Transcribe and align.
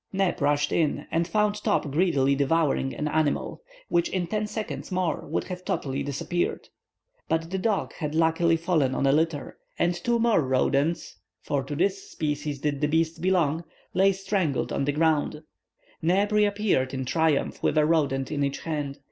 Neb 0.11 0.41
rushed 0.41 0.71
in, 0.71 1.05
and 1.11 1.27
found 1.27 1.61
Top 1.63 1.91
greedily 1.91 2.33
devouring 2.33 2.91
an 2.91 3.07
animal, 3.07 3.61
which 3.87 4.09
in 4.09 4.25
ten 4.25 4.47
seconds 4.47 4.91
more 4.91 5.27
would 5.27 5.43
have 5.43 5.63
totally 5.63 6.01
disappeared. 6.01 6.69
But 7.29 7.51
the 7.51 7.59
dog 7.59 7.93
had 7.93 8.15
luckily 8.15 8.57
fallen 8.57 8.95
on 8.95 9.05
a 9.05 9.11
litter, 9.11 9.59
and 9.77 9.93
two 9.93 10.17
more 10.17 10.41
rodents—for 10.41 11.63
to 11.65 11.75
this 11.75 12.09
species 12.09 12.57
did 12.57 12.81
the 12.81 12.87
beasts 12.87 13.19
belong—lay 13.19 14.11
strangled 14.13 14.73
on 14.73 14.85
the 14.85 14.91
ground. 14.91 15.43
Neb 16.01 16.31
reappeared 16.31 16.95
in 16.95 17.05
triumph 17.05 17.61
with 17.61 17.77
a 17.77 17.85
rodent 17.85 18.31
in 18.31 18.43
each 18.43 18.61
hand. 18.61 18.97